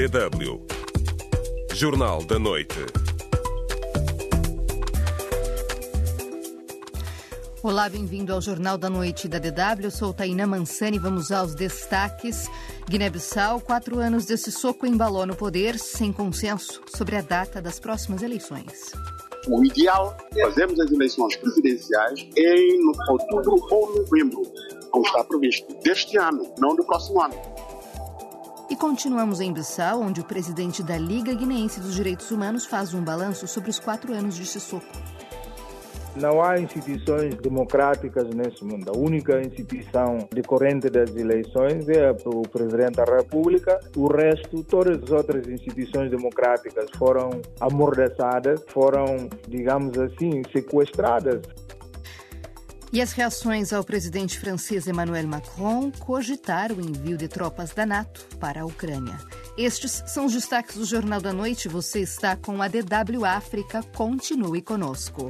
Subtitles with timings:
[0.00, 0.58] DW.
[1.74, 2.78] Jornal da Noite.
[7.62, 9.84] Olá, bem-vindo ao Jornal da Noite da DW.
[9.84, 10.98] Eu sou Taina Mansani.
[10.98, 12.46] Vamos aos destaques.
[12.88, 18.22] Guiné-Bissau, quatro anos desse soco embalou no poder, sem consenso sobre a data das próximas
[18.22, 18.92] eleições.
[19.48, 24.40] O ideal é fazermos as eleições presidenciais em outubro ou novembro,
[24.90, 27.34] como está previsto, deste ano, não do próximo ano.
[28.70, 33.02] E continuamos em Bissau, onde o presidente da Liga Guineense dos Direitos Humanos faz um
[33.02, 34.86] balanço sobre os quatro anos de Sissoko.
[36.14, 38.88] Não há instituições democráticas nesse mundo.
[38.94, 43.80] A única instituição decorrente das eleições é o Presidente da República.
[43.96, 51.42] O resto, todas as outras instituições democráticas foram amordaçadas, foram, digamos assim, sequestradas.
[52.92, 58.26] E as reações ao presidente francês Emmanuel Macron cogitaram o envio de tropas da NATO
[58.40, 59.16] para a Ucrânia.
[59.56, 61.68] Estes são os destaques do Jornal da Noite.
[61.68, 63.80] Você está com a DW África.
[63.94, 65.28] Continue conosco.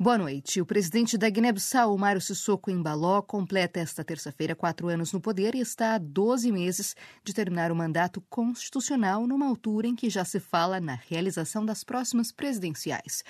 [0.00, 0.60] Boa noite.
[0.60, 5.58] O presidente da Guiné-Bissau, Mário Sissoko Embaló, completa esta terça-feira quatro anos no poder e
[5.58, 10.38] está há 12 meses de terminar o mandato constitucional numa altura em que já se
[10.38, 13.24] fala na realização das próximas presidenciais.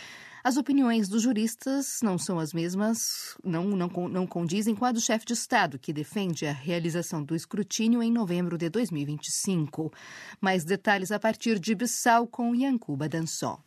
[0.45, 5.01] As opiniões dos juristas não são as mesmas, não, não, não condizem com a do
[5.01, 9.91] chefe de Estado, que defende a realização do escrutínio em novembro de 2025.
[10.39, 13.59] Mais detalhes a partir de Bissau com Yancuba Dançó.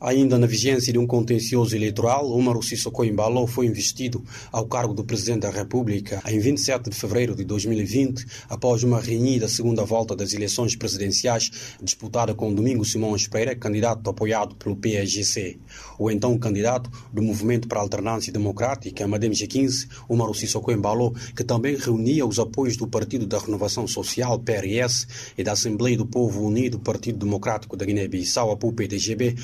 [0.00, 5.04] Ainda na vigência de um contencioso eleitoral, Umaru Sissoko Embalo foi investido ao cargo do
[5.04, 10.32] Presidente da República em 27 de fevereiro de 2020, após uma renhida segunda volta das
[10.32, 11.50] eleições presidenciais
[11.82, 15.58] disputada com Domingos Simões Pereira, candidato apoiado pelo PSGC.
[15.98, 21.44] O então candidato do Movimento para a Alternância Democrática, Madem G15, Umaru Sissoko Embalo, que
[21.44, 25.06] também reunia os apoios do Partido da Renovação Social, PRS,
[25.36, 29.36] e da Assembleia do Povo Unido, Partido Democrático da Guiné-Bissau, APU-PDGB,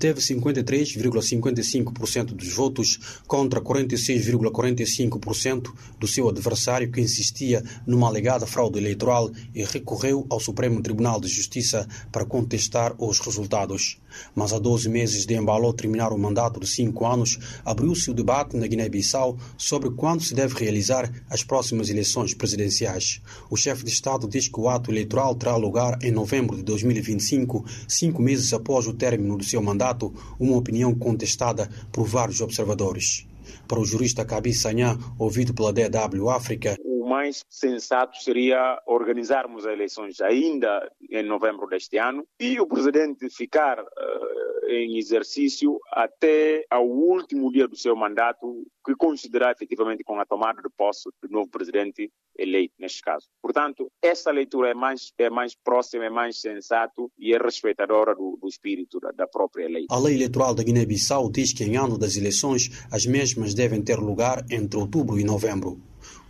[0.00, 9.30] obteve 53,55% dos votos contra 46,45% do seu adversário que insistia numa alegada fraude eleitoral
[9.54, 13.98] e recorreu ao Supremo Tribunal de Justiça para contestar os resultados.
[14.34, 18.56] Mas há 12 meses de Embaló terminar o mandato de cinco anos, abriu-se o debate
[18.56, 23.20] na Guiné-Bissau sobre quando se deve realizar as próximas eleições presidenciais.
[23.50, 27.62] O chefe de Estado diz que o ato eleitoral terá lugar em novembro de 2025,
[27.86, 29.89] cinco meses após o término do seu mandato,
[30.38, 33.26] uma opinião contestada por vários observadores.
[33.66, 36.76] Para o jurista Kabi Sanhã, ouvido pela DW África,
[37.20, 43.78] mais sensato seria organizarmos as eleições ainda em novembro deste ano e o presidente ficar
[43.78, 50.24] uh, em exercício até ao último dia do seu mandato, que considerar efetivamente com a
[50.24, 53.26] tomada de posse do novo presidente eleito neste caso.
[53.42, 58.38] Portanto, essa leitura é mais, é mais próxima, é mais sensato e é respeitadora do,
[58.40, 59.84] do espírito da, da, própria lei.
[59.90, 63.98] A lei eleitoral da Guiné-Bissau diz que em ano das eleições as mesmas devem ter
[63.98, 65.78] lugar entre outubro e novembro.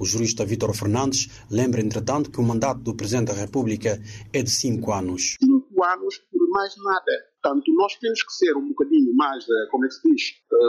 [0.00, 4.00] O jurista Vítor Fernandes lembra, entretanto, que o mandato do Presidente da República
[4.32, 5.36] é de cinco anos.
[5.38, 7.12] Cinco anos por mais nada.
[7.42, 10.22] Portanto, nós temos que ser um bocadinho mais, como é que se diz,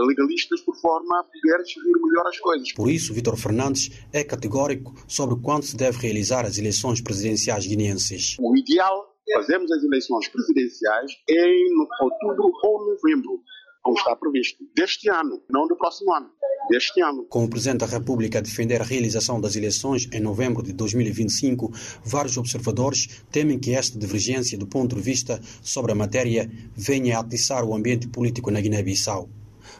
[0.05, 2.73] legalistas por forma a poder decidir melhor as coisas.
[2.73, 8.35] Por isso, Vítor Fernandes é categórico sobre quando se deve realizar as eleições presidenciais guineenses.
[8.37, 11.71] O ideal é fazermos as eleições presidenciais em
[12.01, 13.39] outubro ou novembro,
[13.81, 16.29] como está previsto, deste ano, não do próximo ano
[16.69, 17.25] deste ano.
[17.25, 21.69] Com o Presidente da República a defender a realização das eleições em novembro de 2025,
[22.03, 27.21] vários observadores temem que esta divergência do ponto de vista sobre a matéria venha a
[27.21, 29.29] atiçar o ambiente político na Guiné-Bissau.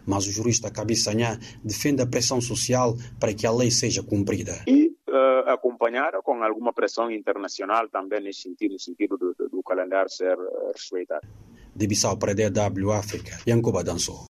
[0.05, 4.63] Mas o jurista Kabi Sanhá defende a pressão social para que a lei seja cumprida.
[4.67, 10.09] E uh, acompanhar com alguma pressão internacional também nesse sentido, no sentido do, do, calendário
[10.09, 11.27] ser uh, respeitado.
[11.75, 14.30] De Bissau para a DW África, Yankuba Dançou.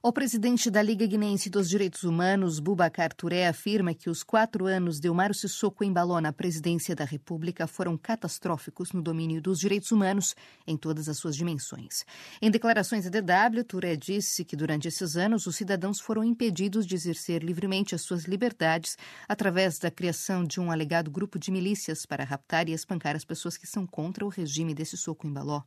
[0.00, 5.00] O presidente da Liga Guinense dos Direitos Humanos, Bubacar Touré, afirma que os quatro anos
[5.00, 10.36] de Omar Sissoko embalou na presidência da República foram catastróficos no domínio dos direitos humanos
[10.64, 12.04] em todas as suas dimensões.
[12.40, 16.94] Em declarações à DW, Touré disse que durante esses anos os cidadãos foram impedidos de
[16.94, 18.96] exercer livremente as suas liberdades
[19.28, 23.56] através da criação de um alegado grupo de milícias para raptar e espancar as pessoas
[23.56, 25.62] que são contra o regime desse Sissoko embaló.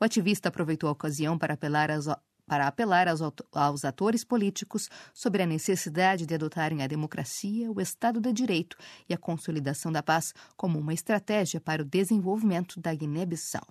[0.00, 2.08] O ativista aproveitou a ocasião para apelar às
[2.48, 3.20] para apelar aos,
[3.52, 8.76] aos, atores políticos sobre a necessidade de adotarem a democracia, o Estado de Direito
[9.08, 13.66] e a consolidação da paz como uma estratégia para o desenvolvimento da Guiné-Bissau.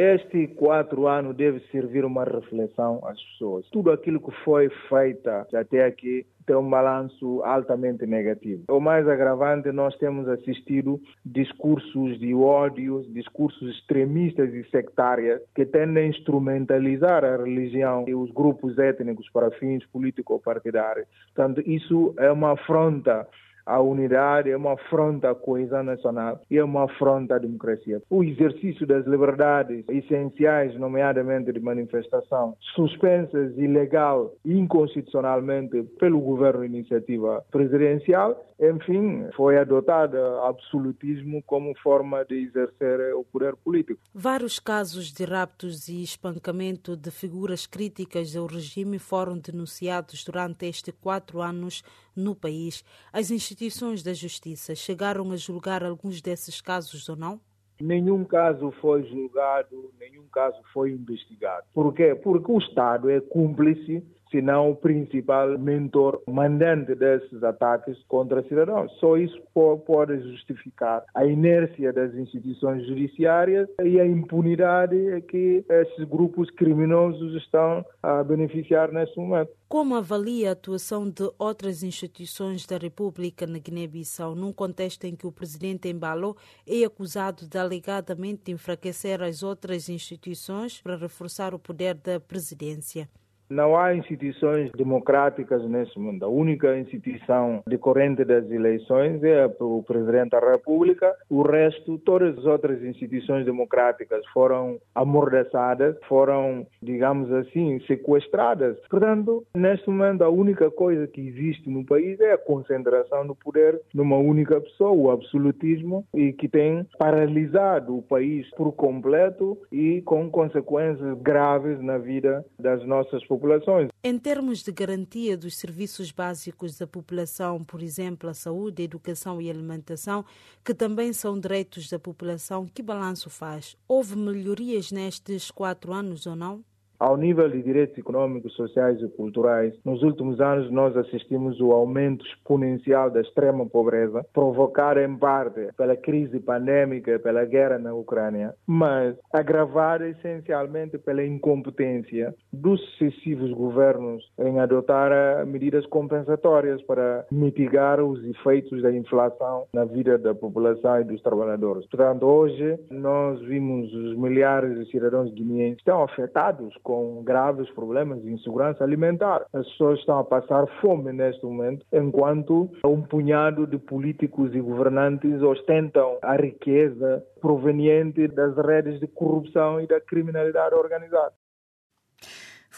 [0.00, 3.68] Este quatro anos deve servir uma reflexão às pessoas.
[3.72, 8.62] Tudo aquilo que foi feito até aqui tem um balanço altamente negativo.
[8.70, 16.04] O mais agravante, nós temos assistido discursos de ódio, discursos extremistas e sectários que tendem
[16.04, 21.08] a instrumentalizar a religião e os grupos étnicos para fins político-partidários.
[21.34, 23.26] Portanto, isso é uma afronta
[23.68, 28.02] à unidade, é uma afronta à coesão nacional e é uma afronta à democracia.
[28.08, 37.44] O exercício das liberdades essenciais, nomeadamente de manifestação, suspensas ilegal e inconstitucionalmente pelo governo iniciativa
[37.50, 44.00] presidencial, enfim, foi adotado absolutismo como forma de exercer o poder político.
[44.12, 50.94] Vários casos de raptos e espancamento de figuras críticas ao regime foram denunciados durante estes
[51.00, 51.84] quatro anos
[52.16, 52.84] no país.
[53.12, 53.57] As instituições
[54.02, 57.40] da justiça chegaram a julgar alguns desses casos ou não?
[57.80, 61.66] Nenhum caso foi julgado, nenhum caso foi investigado.
[61.72, 62.14] Por quê?
[62.14, 68.92] Porque o Estado é cúmplice se não o principal mentor, mandante desses ataques contra cidadãos.
[68.98, 69.40] Só isso
[69.86, 74.96] pode justificar a inércia das instituições judiciárias e a impunidade
[75.28, 79.50] que esses grupos criminosos estão a beneficiar neste momento.
[79.68, 85.26] Como avalia a atuação de outras instituições da República na Guiné-Bissau num contexto em que
[85.26, 86.36] o presidente Embalo
[86.66, 93.08] é acusado de alegadamente enfraquecer as outras instituições para reforçar o poder da presidência?
[93.50, 96.22] Não há instituições democráticas nesse mundo.
[96.22, 101.14] A única instituição decorrente das eleições é o Presidente da República.
[101.30, 108.76] O resto, todas as outras instituições democráticas foram amordaçadas, foram, digamos assim, sequestradas.
[108.90, 113.80] Portanto, neste momento, a única coisa que existe no país é a concentração do poder
[113.94, 120.30] numa única pessoa, o absolutismo, e que tem paralisado o país por completo e com
[120.30, 123.88] consequências graves na vida das nossas populações populações.
[124.02, 129.40] Em termos de garantia dos serviços básicos da população, por exemplo, a saúde, a educação
[129.40, 130.24] e a alimentação,
[130.64, 133.76] que também são direitos da população, que balanço faz?
[133.86, 136.64] Houve melhorias nestes quatro anos ou não?
[136.98, 142.26] Ao nível de direitos econômicos, sociais e culturais, nos últimos anos nós assistimos o aumento
[142.26, 149.16] exponencial da extrema pobreza, provocada em parte pela crise pandêmica pela guerra na Ucrânia, mas
[149.32, 158.82] agravada essencialmente pela incompetência dos sucessivos governos em adotar medidas compensatórias para mitigar os efeitos
[158.82, 161.86] da inflação na vida da população e dos trabalhadores.
[161.86, 168.32] Portanto, hoje nós vimos os milhares de cidadãos guineenses estão afetados com graves problemas de
[168.32, 169.44] insegurança alimentar.
[169.52, 175.42] As pessoas estão a passar fome neste momento, enquanto um punhado de políticos e governantes
[175.42, 181.34] ostentam a riqueza proveniente das redes de corrupção e da criminalidade organizada.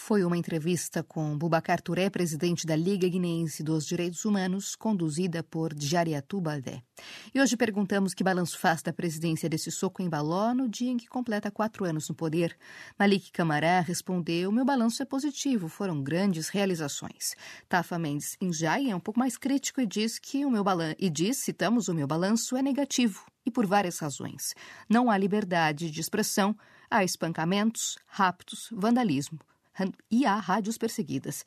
[0.01, 5.75] Foi uma entrevista com Bubacar Touré, presidente da Liga Guineense dos Direitos Humanos, conduzida por
[5.79, 6.83] Jariatu Baldé.
[7.35, 10.97] E hoje perguntamos que balanço faz da presidência desse soco em Baló no dia em
[10.97, 12.57] que completa quatro anos no poder.
[12.99, 17.37] Malik Camará respondeu: Meu balanço é positivo, foram grandes realizações.
[17.69, 21.11] Tafa Mendes Injai é um pouco mais crítico e diz que o meu balanço, e
[21.11, 24.55] diz, citamos, o meu balanço é negativo, e por várias razões.
[24.89, 26.57] Não há liberdade de expressão,
[26.91, 29.39] há espancamentos, raptos, vandalismo
[30.11, 31.45] e há rádios perseguidas.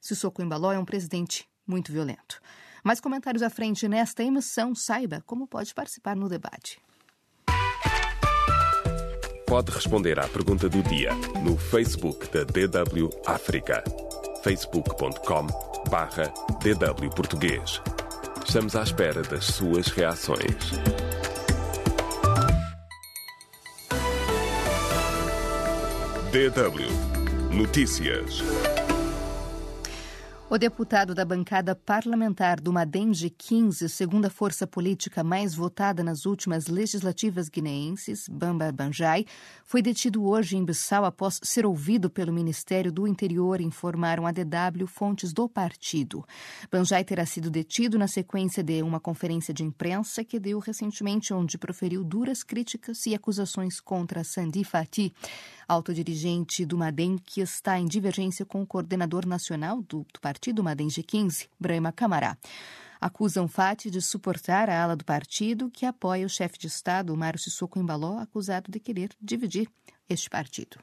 [0.00, 2.40] Sissoko Embaló é um presidente muito violento.
[2.82, 6.78] Mais comentários à frente nesta emissão, saiba como pode participar no debate.
[9.46, 13.82] Pode responder à pergunta do dia no Facebook da DW África.
[14.42, 15.46] facebook.com
[15.88, 17.80] barra DW Português.
[18.46, 20.72] Estamos à espera das suas reações.
[26.30, 27.13] DW
[27.54, 28.42] Notícias.
[30.50, 36.66] O deputado da bancada parlamentar do Madenge 15, segunda força política mais votada nas últimas
[36.66, 39.24] legislativas guineenses, Bamba Banjai,
[39.64, 44.86] foi detido hoje em Bissau após ser ouvido pelo Ministério do Interior, informaram a DW
[44.86, 46.22] fontes do partido.
[46.70, 51.56] Banjai terá sido detido na sequência de uma conferência de imprensa que deu recentemente, onde
[51.56, 55.12] proferiu duras críticas e acusações contra Sandi Fati,
[55.66, 60.33] alto dirigente do Madem, que está em divergência com o coordenador nacional do, do partido
[60.62, 62.36] Madem G15, Brahma Camará.
[63.00, 67.38] Acusam Fati de suportar a ala do partido que apoia o chefe de Estado, Mário
[67.38, 69.68] Sissoko Embaló, acusado de querer dividir
[70.08, 70.78] este partido.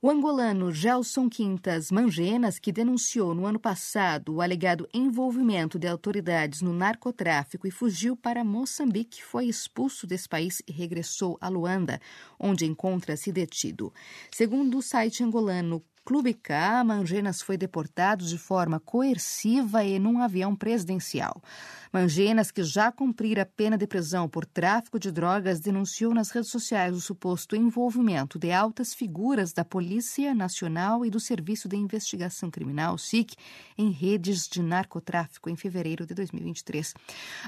[0.00, 6.62] O angolano Gelson Quintas Mangenas, que denunciou no ano passado o alegado envolvimento de autoridades
[6.62, 12.00] no narcotráfico e fugiu para Moçambique, foi expulso desse país e regressou a Luanda,
[12.38, 13.92] onde encontra-se detido.
[14.32, 20.56] Segundo o site angolano Clube K, Mangenas foi deportado de forma coerciva e num avião
[20.56, 21.42] presidencial.
[21.92, 26.94] Mangenas, que já cumprira pena de prisão por tráfico de drogas, denunciou nas redes sociais
[26.94, 32.98] o suposto envolvimento de altas figuras da Polícia Nacional e do Serviço de Investigação Criminal,
[32.98, 33.34] SIC,
[33.76, 36.94] em redes de narcotráfico em fevereiro de 2023.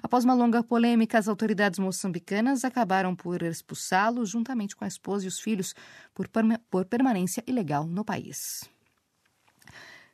[0.02, 5.28] Após uma longa polêmica, as autoridades moçambicanas acabaram por expulsá-lo, juntamente com a esposa e
[5.28, 5.74] os filhos,
[6.14, 6.28] por,
[6.70, 8.68] por permanência ilegal no país.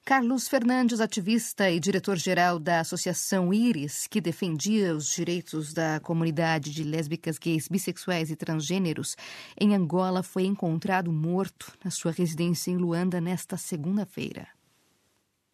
[0.06, 6.84] Carlos Fernandes, ativista e diretor-geral da Associação Íris, que defendia os direitos da comunidade de
[6.84, 9.16] lésbicas, gays, bissexuais e transgêneros,
[9.60, 14.46] em Angola, foi encontrado morto na sua residência em Luanda nesta segunda-feira.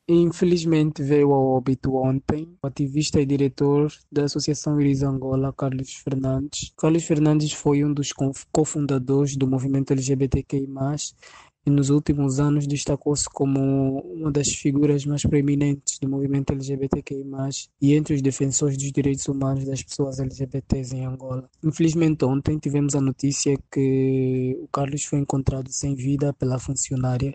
[0.06, 6.74] Infelizmente veio ao óbito ontem o ativista e diretor da Associação Iris Angola, Carlos Fernandes.
[6.76, 8.12] Carlos Fernandes foi um dos
[8.52, 10.66] cofundadores do movimento LGBTQI+,
[11.64, 17.24] e nos últimos anos destacou-se como uma das figuras mais proeminentes do movimento LGBTQI+,
[17.80, 21.48] e entre os defensores dos direitos humanos das pessoas LGBTs em Angola.
[21.62, 27.34] Infelizmente ontem tivemos a notícia que o Carlos foi encontrado sem vida pela funcionária.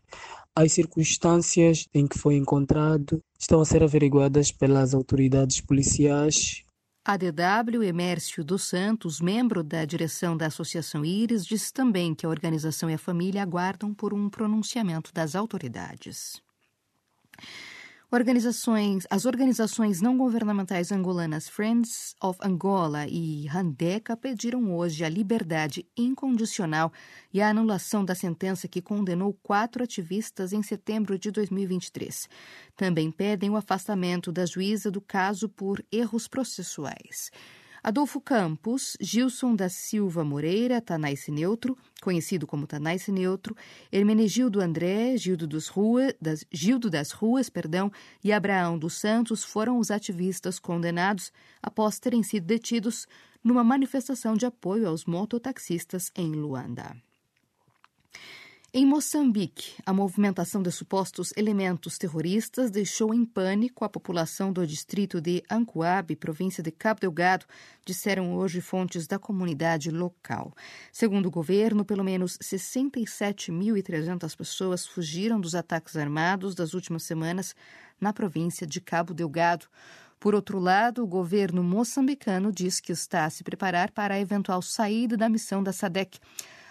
[0.56, 6.66] As circunstâncias em que foi encontrado estão a ser averiguadas pelas autoridades policiais
[7.08, 12.90] ADW Emércio dos Santos, membro da direção da Associação Íris, disse também que a organização
[12.90, 16.42] e a família aguardam por um pronunciamento das autoridades.
[18.10, 25.86] Organizações, as organizações não governamentais angolanas Friends of Angola e Handeca pediram hoje a liberdade
[25.98, 26.90] incondicional
[27.34, 32.30] e a anulação da sentença que condenou quatro ativistas em setembro de 2023.
[32.78, 37.30] Também pedem o afastamento da juíza do caso por erros processuais.
[37.88, 43.56] Adolfo Campos, Gilson da Silva Moreira, Tanais Neutro, conhecido como Tanais Neutro,
[43.90, 47.90] Hermenegildo André, Gildo, dos Rua, das, Gildo das Ruas perdão,
[48.22, 51.32] e Abraão dos Santos foram os ativistas condenados
[51.64, 53.08] após terem sido detidos
[53.42, 56.94] numa manifestação de apoio aos mototaxistas em Luanda.
[58.80, 65.20] Em Moçambique, a movimentação de supostos elementos terroristas deixou em pânico a população do distrito
[65.20, 67.48] de Ancoabe, província de Cabo Delgado,
[67.84, 70.54] disseram hoje fontes da comunidade local.
[70.92, 77.56] Segundo o governo, pelo menos 67.300 pessoas fugiram dos ataques armados das últimas semanas
[78.00, 79.66] na província de Cabo Delgado.
[80.20, 84.62] Por outro lado, o governo moçambicano diz que está a se preparar para a eventual
[84.62, 86.20] saída da missão da SADEC.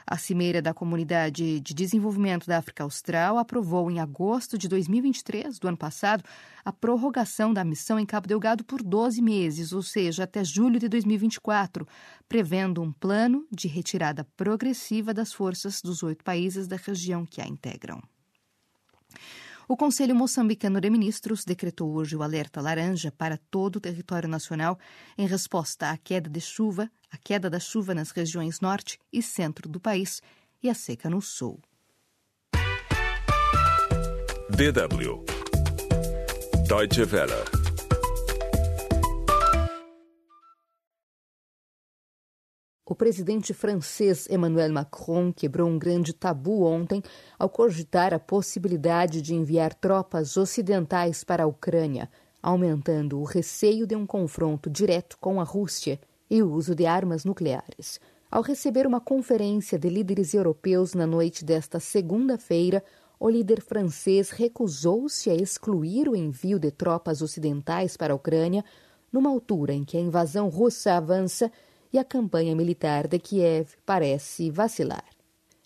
[0.08, 5.66] A Cimeira da Comunidade de Desenvolvimento da África Austral aprovou em agosto de 2023, do
[5.66, 6.22] ano passado,
[6.64, 10.88] a prorrogação da missão em Cabo Delgado por 12 meses, ou seja, até julho de
[10.88, 11.88] 2024,
[12.28, 17.48] prevendo um plano de retirada progressiva das forças dos oito países da região que a
[17.48, 18.00] integram.
[19.68, 24.78] O Conselho Moçambicano de Ministros decretou hoje o alerta laranja para todo o território nacional
[25.18, 29.68] em resposta à queda de chuva, à queda da chuva nas regiões norte e centro
[29.68, 30.22] do país
[30.62, 31.60] e à seca no sul.
[34.50, 35.24] DW
[36.68, 37.65] Deutsche Welle
[42.88, 47.02] O presidente francês Emmanuel Macron quebrou um grande tabu ontem
[47.36, 52.08] ao cogitar a possibilidade de enviar tropas ocidentais para a Ucrânia,
[52.40, 56.00] aumentando o receio de um confronto direto com a Rússia
[56.30, 57.98] e o uso de armas nucleares.
[58.30, 62.84] Ao receber uma conferência de líderes europeus na noite desta segunda-feira,
[63.18, 68.64] o líder francês recusou-se a excluir o envio de tropas ocidentais para a Ucrânia,
[69.12, 71.50] numa altura em que a invasão russa avança
[71.92, 75.04] e a campanha militar de Kiev parece vacilar.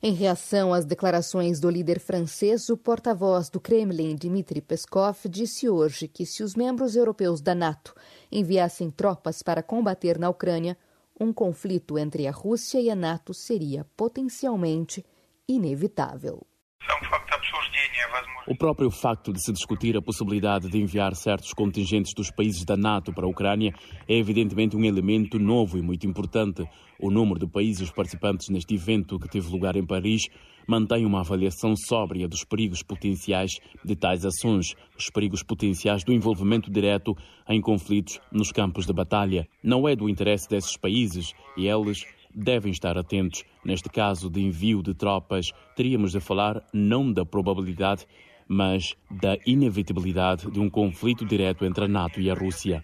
[0.02, 6.08] Em reação às declarações do líder francês, o porta-voz do Kremlin, Dmitry Peskov, disse hoje
[6.08, 7.94] que se os membros europeus da NATO
[8.32, 10.76] enviassem tropas para combater na Ucrânia,
[11.20, 15.04] um conflito entre a Rússia e a NATO seria potencialmente
[15.46, 16.46] inevitável.
[18.46, 22.76] O próprio facto de se discutir a possibilidade de enviar certos contingentes dos países da
[22.76, 23.72] NATO para a Ucrânia
[24.08, 26.64] é evidentemente um elemento novo e muito importante.
[26.98, 30.22] O número de países participantes neste evento, que teve lugar em Paris,
[30.66, 33.52] mantém uma avaliação sóbria dos perigos potenciais
[33.84, 37.16] de tais ações, os perigos potenciais do envolvimento direto
[37.48, 39.48] em conflitos nos campos de batalha.
[39.62, 43.44] Não é do interesse desses países e eles devem estar atentos.
[43.64, 48.06] Neste caso de envio de tropas, teríamos de falar não da probabilidade,
[48.46, 52.82] mas da inevitabilidade de um conflito direto entre a NATO e a Rússia.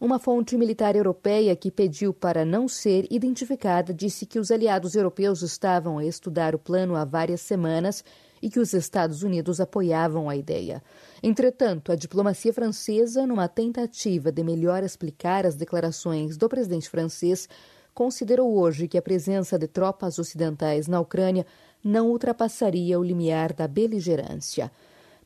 [0.00, 5.42] Uma fonte militar europeia que pediu para não ser identificada disse que os aliados europeus
[5.42, 8.04] estavam a estudar o plano há várias semanas
[8.40, 10.80] e que os Estados Unidos apoiavam a ideia.
[11.20, 17.48] Entretanto, a diplomacia francesa, numa tentativa de melhor explicar as declarações do presidente francês,
[17.98, 21.44] considerou hoje que a presença de tropas ocidentais na Ucrânia
[21.82, 24.70] não ultrapassaria o limiar da beligerância.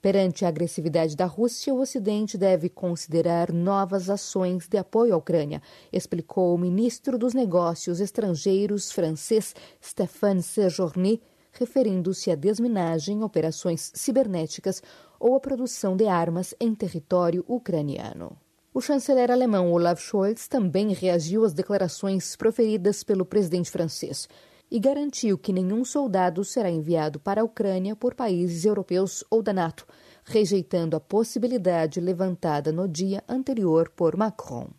[0.01, 5.61] Perante a agressividade da Rússia, o Ocidente deve considerar novas ações de apoio à Ucrânia,
[5.93, 11.19] explicou o ministro dos Negócios Estrangeiros francês Stéphane Sejourné,
[11.53, 14.83] referindo-se à desminagem, operações cibernéticas
[15.21, 18.35] ou a produção de armas em território ucraniano.
[18.75, 24.27] O chanceler alemão Olaf Scholz também reagiu às declarações proferidas pelo presidente francês
[24.71, 29.53] e garantiu que nenhum soldado será enviado para a Ucrânia por países europeus ou da
[29.53, 29.87] NATO,
[30.25, 34.71] rejeitando a possibilidade levantada no dia anterior por Macron.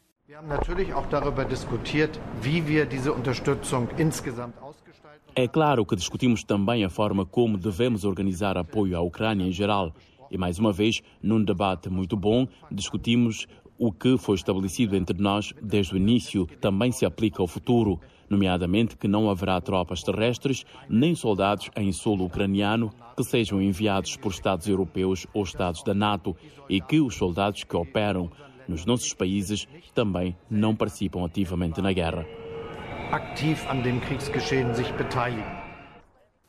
[5.36, 9.94] É claro que discutimos também a forma como devemos organizar apoio à Ucrânia em geral.
[10.32, 13.46] E mais uma vez, num debate muito bom, discutimos
[13.78, 18.00] o que foi estabelecido entre nós desde o início também se aplica ao futuro
[18.30, 24.32] nomeadamente que não haverá tropas terrestres nem soldados em solo ucraniano que sejam enviados por
[24.32, 26.36] Estados europeus ou Estados da NATO
[26.70, 28.32] e que os soldados que operam
[28.68, 32.26] nos nossos países também não participam ativamente na guerra.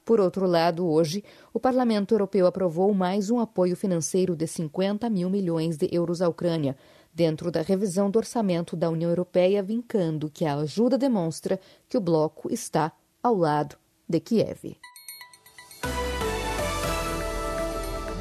[0.04, 5.30] Por outro lado, hoje, o Parlamento Europeu aprovou mais um apoio financeiro de 50 mil
[5.30, 6.76] milhões de euros à Ucrânia,
[7.14, 12.00] dentro da revisão do orçamento da União Europeia, vincando que a ajuda demonstra que o
[12.00, 12.92] bloco está
[13.22, 13.76] ao lado
[14.08, 14.76] de Kiev.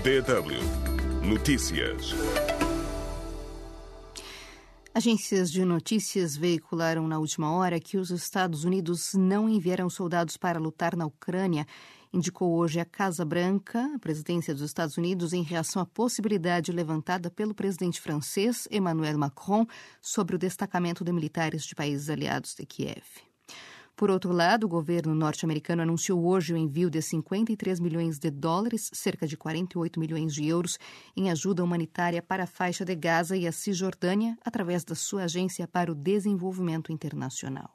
[0.04, 2.14] DW Notícias.
[4.94, 10.60] Agências de notícias veicularam na última hora que os Estados Unidos não enviaram soldados para
[10.60, 11.66] lutar na Ucrânia
[12.14, 17.32] indicou hoje a Casa Branca, a presidência dos Estados Unidos, em reação à possibilidade levantada
[17.32, 19.66] pelo presidente francês Emmanuel Macron
[20.00, 23.04] sobre o destacamento de militares de países aliados de Kiev.
[23.96, 28.90] Por outro lado, o governo norte-americano anunciou hoje o envio de 53 milhões de dólares,
[28.92, 30.80] cerca de 48 milhões de euros,
[31.16, 35.68] em ajuda humanitária para a faixa de Gaza e a Cisjordânia, através da sua Agência
[35.68, 37.70] para o Desenvolvimento Internacional.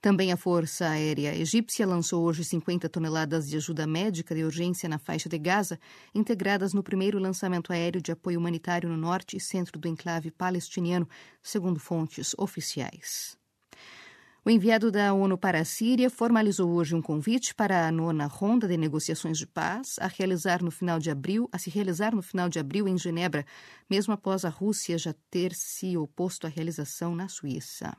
[0.00, 4.98] Também a Força Aérea Egípcia lançou hoje 50 toneladas de ajuda médica de urgência na
[4.98, 5.78] faixa de Gaza,
[6.14, 11.06] integradas no primeiro lançamento aéreo de apoio humanitário no norte e centro do enclave palestiniano,
[11.42, 13.36] segundo fontes oficiais.
[14.42, 18.66] O enviado da ONU para a Síria formalizou hoje um convite para a nona ronda
[18.66, 22.48] de negociações de paz a realizar no final de abril, a se realizar no final
[22.48, 23.44] de abril em Genebra,
[23.88, 27.94] mesmo após a Rússia já ter se oposto à realização na Suíça.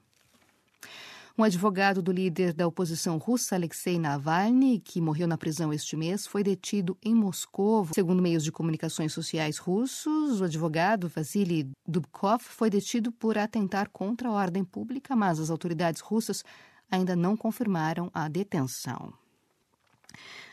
[1.37, 6.27] Um advogado do líder da oposição russa, Alexei Navalny, que morreu na prisão este mês,
[6.27, 7.87] foi detido em Moscou.
[7.93, 14.27] Segundo meios de comunicações sociais russos, o advogado Vasily Dubkov foi detido por atentar contra
[14.27, 16.43] a ordem pública, mas as autoridades russas
[16.89, 19.20] ainda não confirmaram a detenção.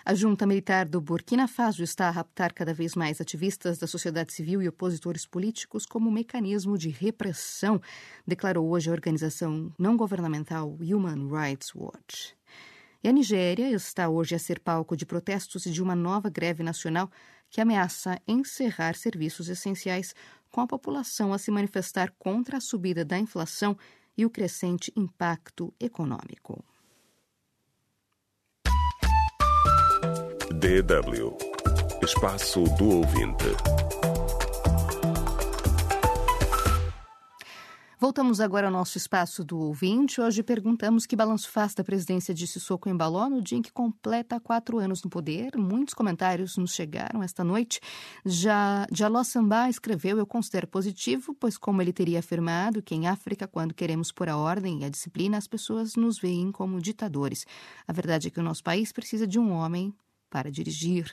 [0.04, 4.32] A junta militar do Burkina Faso está a raptar cada vez mais ativistas da sociedade
[4.32, 7.80] civil e opositores políticos como mecanismo de repressão,
[8.26, 12.36] declarou hoje a organização não governamental Human Rights Watch.
[13.02, 16.62] E a Nigéria está hoje a ser palco de protestos e de uma nova greve
[16.62, 17.10] nacional
[17.50, 20.14] que ameaça encerrar serviços essenciais,
[20.50, 23.76] com a população a se manifestar contra a subida da inflação
[24.16, 26.64] e o crescente impacto econômico.
[30.58, 31.36] DW
[32.02, 33.44] Espaço do Ouvinte.
[38.00, 40.20] Voltamos agora ao nosso espaço do ouvinte.
[40.20, 44.40] Hoje perguntamos que balanço faz da presidência de Sissoko Embaló no dia em que completa
[44.40, 45.56] quatro anos no poder.
[45.56, 47.80] Muitos comentários nos chegaram esta noite.
[48.24, 53.46] Já Jaló Sambá escreveu: Eu considero positivo, pois, como ele teria afirmado, que em África,
[53.46, 57.46] quando queremos pôr a ordem e a disciplina, as pessoas nos veem como ditadores.
[57.86, 59.94] A verdade é que o nosso país precisa de um homem
[60.28, 61.12] para dirigir.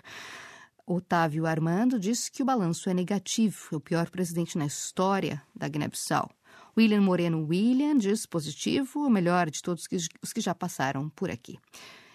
[0.86, 5.68] Otávio Armando disse que o balanço é negativo, é o pior presidente na história da
[5.68, 6.30] Guiné-Bissau.
[6.78, 9.88] William Moreno William diz positivo, o melhor de todos
[10.22, 11.58] os que já passaram por aqui.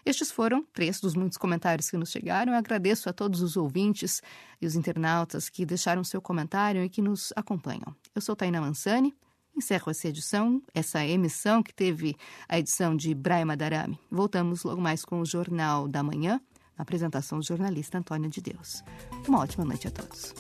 [0.05, 2.53] Estes foram três dos muitos comentários que nos chegaram.
[2.53, 4.23] Eu agradeço a todos os ouvintes
[4.61, 7.95] e os internautas que deixaram seu comentário e que nos acompanham.
[8.15, 9.15] Eu sou Taina Mansani
[9.57, 12.17] Encerro essa edição, essa emissão que teve
[12.49, 13.99] a edição de Brahma Darami.
[14.11, 16.41] Voltamos logo mais com o Jornal da Manhã,
[16.83, 18.83] apresentação do jornalista Antônio de Deus.
[19.27, 20.35] Uma ótima noite a todos.